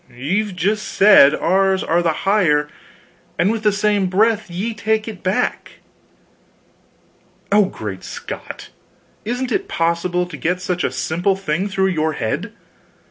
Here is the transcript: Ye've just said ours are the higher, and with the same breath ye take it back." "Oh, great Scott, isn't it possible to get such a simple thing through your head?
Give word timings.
Ye've 0.09 0.55
just 0.55 0.87
said 0.87 1.35
ours 1.35 1.83
are 1.83 2.01
the 2.01 2.11
higher, 2.25 2.69
and 3.37 3.51
with 3.51 3.61
the 3.61 3.71
same 3.71 4.07
breath 4.07 4.49
ye 4.49 4.73
take 4.73 5.07
it 5.07 5.21
back." 5.21 5.73
"Oh, 7.51 7.65
great 7.65 8.03
Scott, 8.03 8.69
isn't 9.25 9.51
it 9.51 9.67
possible 9.67 10.25
to 10.25 10.37
get 10.37 10.59
such 10.59 10.83
a 10.83 10.89
simple 10.91 11.35
thing 11.35 11.69
through 11.69 11.89
your 11.89 12.13
head? 12.13 12.51